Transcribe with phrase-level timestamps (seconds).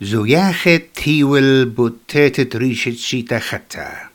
[0.00, 4.07] زوياخت تيول بوتيت ريشت شيتا ختا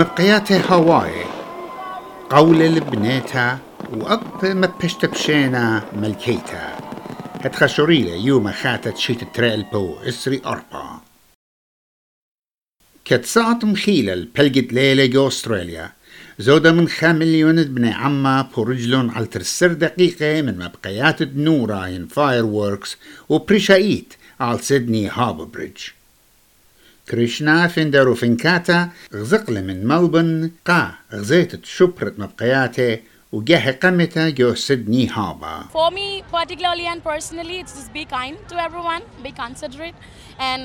[0.00, 1.24] مبقيات هواي
[2.30, 3.58] قول البنيتا
[3.92, 6.78] وأب مبشت بشينا ملكيتا.
[7.40, 11.00] هتخشوريلة يوم خاتت شيت تريل بو إسري أربا.
[13.04, 15.92] كتساعت مخيلة البلجت ليلة جو أستراليا.
[16.38, 22.44] زودة من خام مليون بني عما برجلون على ترسر دقيقة من مبقيات النورة ين فاير
[22.44, 22.96] ووركس
[23.28, 25.80] وبريشايت على سيدني هابو بريدج.
[27.10, 32.98] كريشنا فيندر وفنكاتا غزقل من ملبن قا غزيت شبرت مبقياته
[33.32, 38.56] وجاه قمتا جو سدني هابا For me particularly and personally it's just be kind to
[38.66, 39.94] everyone be considerate
[40.38, 40.62] and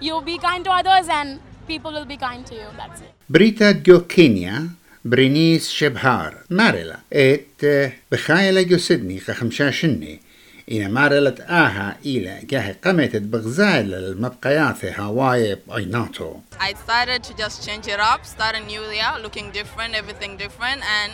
[0.00, 1.28] you be kind to others and
[1.68, 4.68] people will be kind to you that's it بريتا جو كينيا
[5.04, 10.20] برينيس شبهار ماريلا ات بخايلة جو سدني خمشاشني
[10.72, 17.86] إن مارلت آها إلى جاه قمت بغزال المبقيات هواي بأيناتو I decided to just change
[17.86, 21.12] it up, start a new year, looking different, everything different, and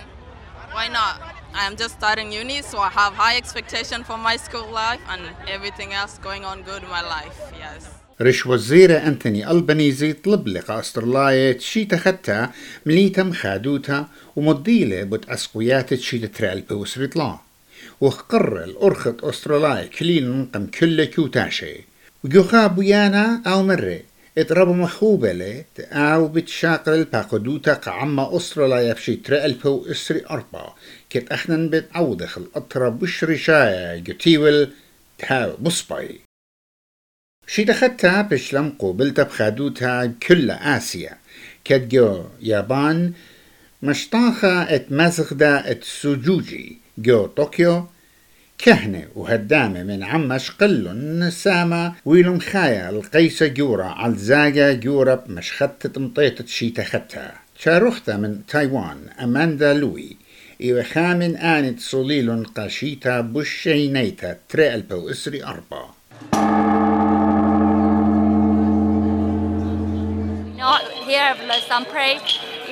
[0.73, 1.17] why not?
[1.55, 5.23] I'm just starting uni, so I have high expectation for my school life and
[5.57, 7.37] everything else going on good in my life.
[7.65, 7.83] Yes.
[8.21, 12.51] رش وزيرة أنتوني ألبانيزي طلب لقى أسترلاية شي تختا
[12.87, 14.07] مليتا مخادوتا
[14.37, 17.39] ومضيلة بوت أسقويات شي تترال بوسريطلا
[18.01, 21.85] وقر الأرخط أسترلاي كلين نقم كل كوتاشي.
[22.25, 24.01] وجوخا بيانا أو مرة.
[24.39, 30.75] اتربو مخوبة لي أو بتشاقل الباقدوتا قعما أسترلاي بشي ترقل بو إسري أربا.
[31.11, 31.75] كت أخنن
[32.37, 34.73] الأطرة بشري شايا جتيول
[35.19, 36.21] تهاو بصباي
[37.47, 41.19] شي دخلتها بشلم قوبلتا بخادوتا كل آسيا.
[41.65, 43.13] كدجو يابان
[43.83, 45.85] مشطاخة إت مزغدا إت
[47.03, 47.87] جو طوكيو
[48.59, 56.47] كهنة وهدامة من عمش قلن ساما ويلم خايا القيسة جورا على زاجا جورا مشخطة مطيطة
[56.47, 60.17] شيتا خدتها شاروختا من تايوان أماندا لوي
[60.61, 65.91] إيوه خامن آنت صليل قاشيتا بوشينيتا تريال بو إسري أربا.
[70.59, 72.21] Know, here the some pray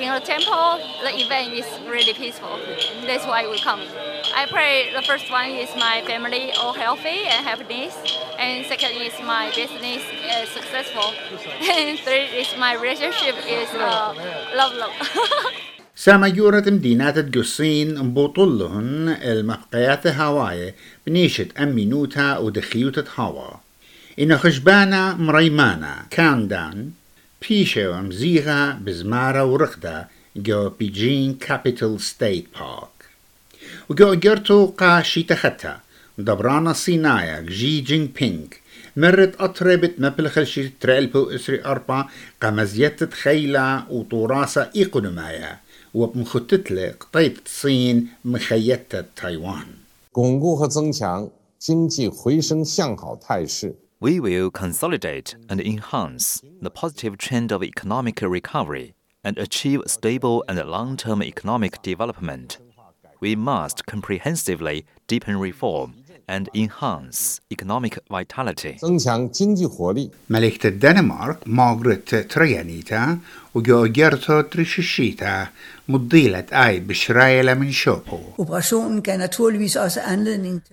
[0.01, 0.79] in the temple.
[1.03, 2.59] The event is really peaceful.
[3.05, 3.81] That's why we come.
[4.35, 7.95] I pray the first one is my family all healthy and happiness,
[8.37, 10.03] and second is my business
[10.37, 11.09] is successful,
[11.75, 14.13] and third is my relationship is uh,
[14.55, 14.95] love love.
[15.95, 20.73] ساما يورة مدينات قصين مبوطلهن المبقيات هواي
[21.07, 23.49] بنيشة أمينوتا ودخيوتة هوا
[24.19, 26.47] إن خشبانا مريمانا كان
[27.38, 32.88] دان بيشة ومزيغة بزمارة ورقدة جو بيجين كابيتال ستيت بارك
[33.88, 35.80] وجو جرتو قا شيتختا
[36.18, 38.46] دبرانا صينايا جي جين بينغ
[38.96, 42.08] مرت أطربت مبلغ شي تريلبو إسري أربا
[42.42, 45.58] قمزيت خيلة وطوراسة إيقونومايا
[45.94, 49.66] وبمخطتلة قطيت الصين مخيتة تايوان
[50.12, 51.28] 巩固和增强
[51.58, 53.74] 经济回升向好态势。
[54.01, 58.93] We will consolidate and enhance the positive trend of economic recovery
[59.25, 62.59] and achieve stable and long term economic development.
[63.19, 65.95] We must comprehensively deepen reform
[66.29, 68.77] and enhance economic vitality.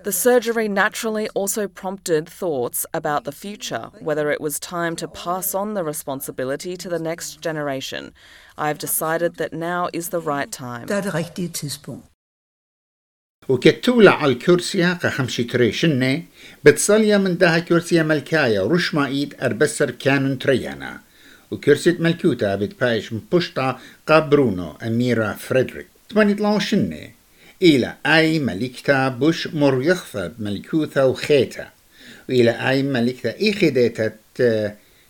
[0.05, 5.55] The surgery naturally also prompted thoughts about the future, whether it was time to pass
[5.55, 8.12] on the responsibility to the next generation.
[8.58, 10.87] I've decided that now is the right time.
[10.91, 11.03] Er
[13.48, 14.06] der er det rigtige tidspunkt.
[14.06, 16.22] وكتولة على الكرسية قخمشي تريشنة
[16.64, 21.00] بتصليا من دها كرسية ملكاية ورشما إيد أربسر كانون تريانا.
[21.50, 25.87] وكرسية ملكوتا بتبايش مبشطة قابرونو أميرة فريدريك.
[26.08, 27.10] تماني طلعوا شنة
[27.62, 31.69] إلى أي ملكتا بوش مريخفة بملكوتا وخيتا.
[32.28, 34.12] وإلى أي ملكتا إيخديتا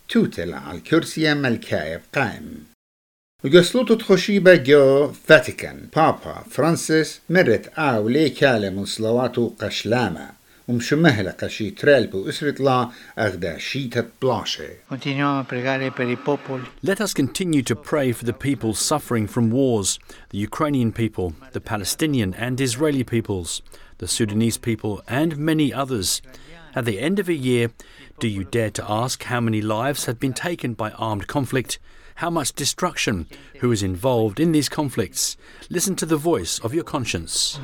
[0.09, 2.76] توتل على الكرسية ملكاية بقائم.
[3.46, 10.30] وقصلوتو تخشيبة جو فاتيكان بابا فرانسيس مرت آو لي كالة من صلواته قشلامة
[10.68, 12.90] ومش مهلقة شي ترالب وإسرة لا
[13.20, 16.68] أغدا شيتة بلاشة Continuiamo a pregare per i popoli.
[16.84, 21.62] Let us continue to pray for the people suffering from wars the Ukrainian people, the
[21.62, 23.62] Palestinian and Israeli peoples,
[23.98, 26.22] the Sudanese people, and many others.
[26.76, 27.72] At the end of a year,
[28.20, 31.80] do you dare to ask how many lives have been taken by armed conflict?
[32.17, 33.27] How much destruction?
[33.61, 35.37] Who is involved in these conflicts?
[35.69, 37.59] Listen to the voice of your conscience.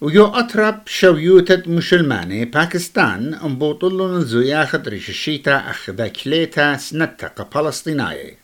[0.00, 8.36] ويو أطرب شويوتة مسلماني باكستان انبوطلون الزياخة ريش الشيتا أخذا كليتا سنتق فلسطيناي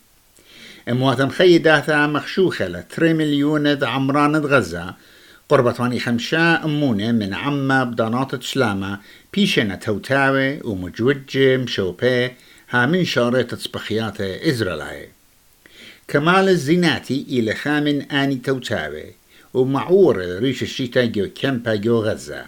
[0.89, 4.95] امواتم خيداتا مخشوخة لتري مليون عمران غزة
[5.49, 8.99] واني خمشا أمونة من عما بدانات سلامة
[9.33, 12.31] بيشنا توتاوي ومجوجة مشوبي
[12.73, 15.07] ها من شارة تصبخيات إزرائيل
[16.07, 19.05] كمال الزيناتي إلى خامن آني توتاوي
[19.53, 22.45] ومعور ريش الشيتا جو كمبا جو غزة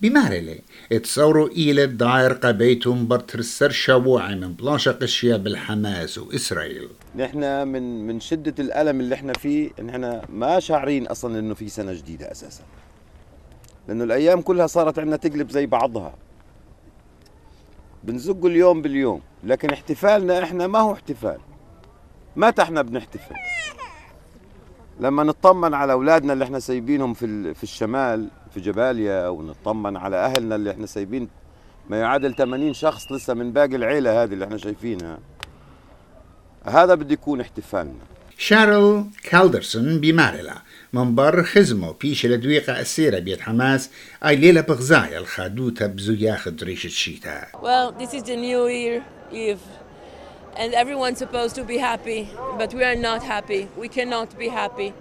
[0.00, 0.58] بمارلي
[0.92, 8.54] اتصوروا إلى الداير قبيتهم برترسر شابوعي من بلاشة قشية بالحماس وإسرائيل نحن من من شدة
[8.58, 12.62] الألم اللي إحنا فيه نحن ما شاعرين أصلا إنه في سنة جديدة أساسا.
[13.88, 16.14] لأنه الأيام كلها صارت عندنا تقلب زي بعضها.
[18.04, 21.38] بنزق اليوم باليوم لكن احتفالنا إحنا ما هو احتفال.
[22.36, 23.34] متى إحنا بنحتفل؟
[25.00, 30.54] لما نطمن على أولادنا اللي إحنا سايبينهم في في الشمال في جباليا ونطمن على أهلنا
[30.54, 31.28] اللي إحنا سايبين
[31.90, 35.18] ما يعادل 80 شخص لسه من باقي العيلة هذه اللي إحنا شايفينها.
[36.64, 38.04] هذا بده يكون احتفالنا.
[38.38, 40.54] شارل كالدرسون بمارلا
[40.93, 43.89] من بر خزمه بيش لدويقة أسيرة بيت حماس
[44.25, 49.61] أي ليلة بغزايا الخادوتة بزياخد ريش الشيتا Well, this is the New Year Eve,
[50.57, 53.67] and everyone's supposed to be happy, but we are not happy.
[53.77, 54.93] We cannot be happy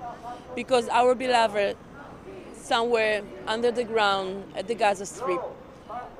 [0.56, 1.76] because our beloved
[2.56, 5.42] somewhere under the ground at the Gaza Strip,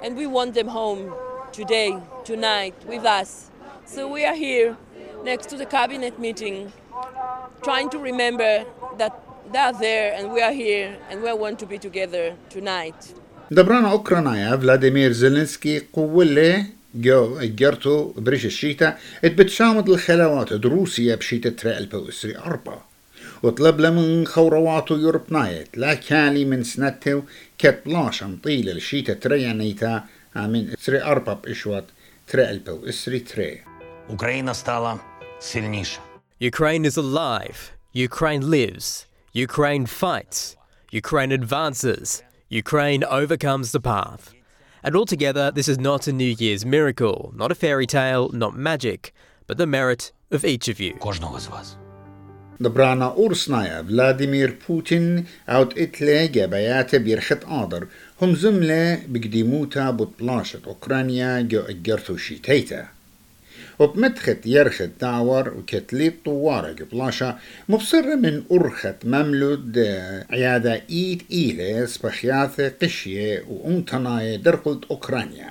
[0.03, 1.15] and we want them home
[1.53, 3.51] today, tonight, with us.
[3.87, 4.77] So we are here
[5.25, 6.73] next to the cabinet meeting,
[7.63, 8.65] trying to remember
[8.99, 9.13] that
[9.53, 13.15] they're there and we are here and we want to be together tonight.
[13.51, 16.65] دبرانا أوكرانايا فلاديمير زيلنسكي قولي
[16.95, 22.83] جو جرتو بريش الشيتا اتبتشامد الخلاوات روسيا بشيتا تريل بوسري أربا
[23.43, 27.23] وطلب من خورواته يوربنايت لا كالي من سنتو
[27.59, 30.05] كت بلاشن طيلة الشيتا تريانيتا
[30.37, 31.85] من سري أربا بإشوات
[32.29, 33.61] تريل بوسري تري
[34.09, 35.01] Україна стала
[35.41, 36.01] сильніша.
[36.41, 37.59] Ukraine is alive.
[37.95, 39.07] Ukraine lives.
[39.40, 40.58] Ukraine fights,
[40.92, 44.34] Ukraine advances, Ukraine overcomes the path.
[44.84, 49.14] And altogether, this is not a New Year's miracle, not a fairy tale, not magic,
[49.48, 50.94] but the merit of each of you.
[52.66, 57.88] Dobrana Ursnaya, Vladimir Putin, out itle gebejate birxet ader,
[58.20, 62.18] hum zumle bigdimuta butblashet Ukrania jo eggertu.
[63.81, 67.37] جو أجرتو شيتيتا وبمدخت يرخت داور وكتليت طوارة قبلاشة
[67.69, 75.51] مبصرة من أرخت مملود آه، عيادة إيد إيلة سبخياثة قشية وأمتناية درقلت أوكرانيا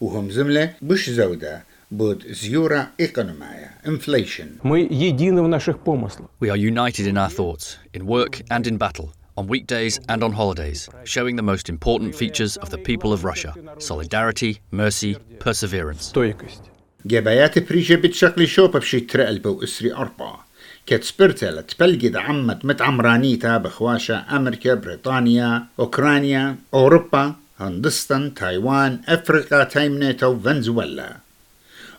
[0.00, 6.28] وهم زملة بش زودة بود زيورة إيقونومايا inflation Мы едины в наших помыслах.
[6.40, 10.32] We are united in our thoughts, in work and in battle, on weekdays and on
[10.32, 16.12] holidays, showing the most important features of the people of Russia solidarity, mercy, perseverance.
[17.05, 20.45] جبايات بريجي بتشكل شوبة بشي ترقلبة أسري أربعة.
[20.85, 31.17] كتسبرتا لتبلقد دعمت متعمرانيتا بخواشا أمريكا بريطانيا أوكرانيا أوروبا هندستان تايوان افريقا تايمنيتا وفنزويلا.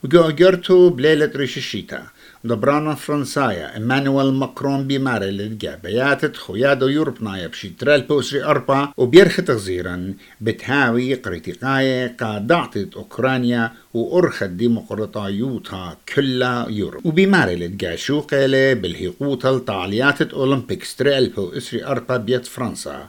[0.04, 2.06] وقو جرتو بليلة ريششيتا
[2.44, 11.14] دبرانا فرنسايا إيمانويل ماكرون بماري للجابيات خويادو يوربنايا بشي ترال بوسري أربا وبيرخ تغزيرا بتهاوي
[11.14, 22.16] قريتيقاية قادعتت أوكرانيا وأرخت ديمقراطيوتها كلها يوروب وبماري للجاشوقة بالهيقوطة لطاليات أولمبيك ستريل بوسري أربا
[22.16, 23.08] بيت فرنسا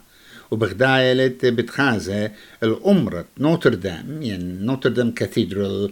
[0.52, 2.32] وبغداية بتخازة
[2.64, 5.92] الأمرة نوتردام يعني نوتردام كاثيدرال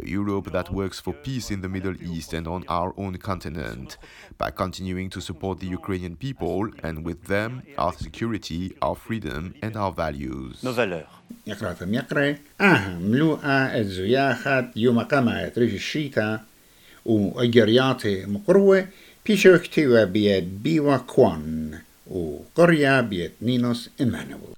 [0.00, 3.96] A Europe that works for peace in the Middle East and on our own continent,
[4.36, 9.76] by continuing to support the Ukrainian people and with them our security, our freedom, and
[9.76, 10.62] our values.
[10.64, 11.06] nos valeurs.
[11.46, 13.48] يقرأ يقرأ اها ملوءة
[13.80, 16.40] الزياخات يوم قامت ريش الشيتا
[17.06, 18.86] وأجرياتي مقروة
[19.26, 24.54] بيشو اكتوى بيت بيوا كوان وقرية بيت نينوس إيمانويل